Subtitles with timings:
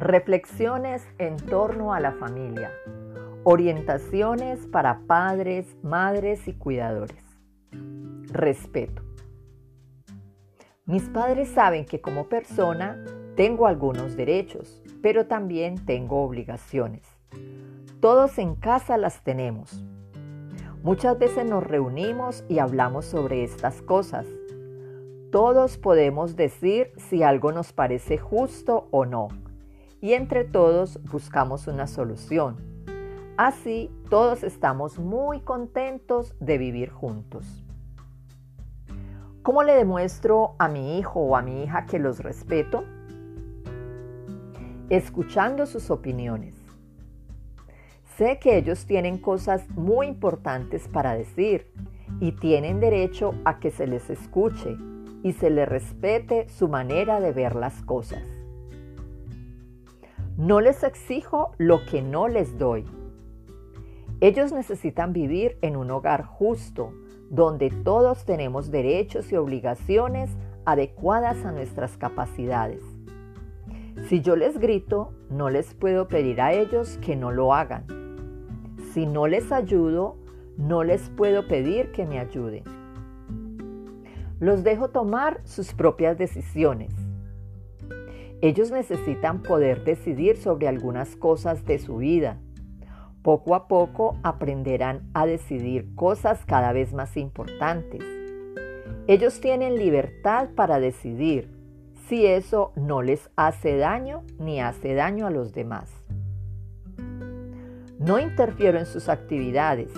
[0.00, 2.70] Reflexiones en torno a la familia.
[3.42, 7.24] Orientaciones para padres, madres y cuidadores.
[8.30, 9.02] Respeto.
[10.86, 17.02] Mis padres saben que como persona tengo algunos derechos, pero también tengo obligaciones.
[17.98, 19.84] Todos en casa las tenemos.
[20.84, 24.28] Muchas veces nos reunimos y hablamos sobre estas cosas.
[25.32, 29.26] Todos podemos decir si algo nos parece justo o no
[30.00, 32.56] y entre todos buscamos una solución.
[33.36, 37.64] Así todos estamos muy contentos de vivir juntos.
[39.42, 42.84] ¿Cómo le demuestro a mi hijo o a mi hija que los respeto?
[44.90, 46.54] Escuchando sus opiniones.
[48.16, 51.72] Sé que ellos tienen cosas muy importantes para decir
[52.20, 54.76] y tienen derecho a que se les escuche
[55.22, 58.37] y se les respete su manera de ver las cosas.
[60.38, 62.84] No les exijo lo que no les doy.
[64.20, 66.92] Ellos necesitan vivir en un hogar justo,
[67.28, 70.30] donde todos tenemos derechos y obligaciones
[70.64, 72.80] adecuadas a nuestras capacidades.
[74.06, 77.84] Si yo les grito, no les puedo pedir a ellos que no lo hagan.
[78.94, 80.18] Si no les ayudo,
[80.56, 82.62] no les puedo pedir que me ayuden.
[84.38, 87.07] Los dejo tomar sus propias decisiones.
[88.40, 92.38] Ellos necesitan poder decidir sobre algunas cosas de su vida.
[93.22, 98.00] Poco a poco aprenderán a decidir cosas cada vez más importantes.
[99.08, 101.50] Ellos tienen libertad para decidir
[102.06, 105.90] si eso no les hace daño ni hace daño a los demás.
[107.98, 109.90] No interfiero en sus actividades.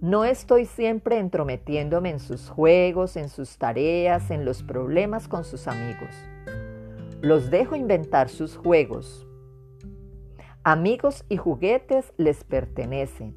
[0.00, 5.68] No estoy siempre entrometiéndome en sus juegos, en sus tareas, en los problemas con sus
[5.68, 6.10] amigos.
[7.22, 9.28] Los dejo inventar sus juegos.
[10.64, 13.36] Amigos y juguetes les pertenecen.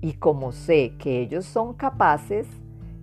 [0.00, 2.46] Y como sé que ellos son capaces,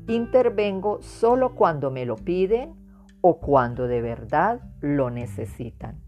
[0.07, 2.75] intervengo solo cuando me lo piden
[3.19, 5.99] o cuando de verdad lo necesitan.